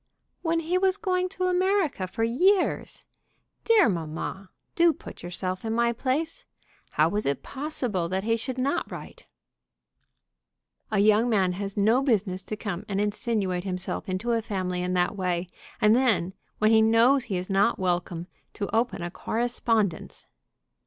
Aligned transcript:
"When 0.41 0.61
he 0.61 0.79
was 0.79 0.97
going 0.97 1.29
to 1.29 1.43
America 1.45 2.07
for 2.07 2.23
years! 2.23 3.05
Dear 3.63 3.87
mamma, 3.87 4.49
do 4.75 4.93
put 4.93 5.21
yourself 5.21 5.63
in 5.63 5.73
my 5.75 5.93
place. 5.93 6.47
How 6.89 7.07
was 7.07 7.27
it 7.27 7.43
possible 7.43 8.09
that 8.09 8.23
he 8.23 8.35
should 8.35 8.57
not 8.57 8.89
write?" 8.91 9.27
"A 10.89 10.97
young 10.97 11.29
man 11.29 11.51
has 11.51 11.77
no 11.77 12.01
business 12.01 12.41
to 12.45 12.57
come 12.57 12.83
and 12.89 12.99
insinuate 12.99 13.63
himself 13.63 14.09
into 14.09 14.31
a 14.31 14.41
family 14.41 14.81
in 14.81 14.95
that 14.95 15.15
way; 15.15 15.45
and 15.79 15.95
then, 15.95 16.33
when 16.57 16.71
he 16.71 16.81
knows 16.81 17.25
he 17.25 17.37
is 17.37 17.47
not 17.51 17.77
welcome, 17.77 18.25
to 18.53 18.75
open 18.75 19.03
a 19.03 19.11
correspondence." 19.11 20.25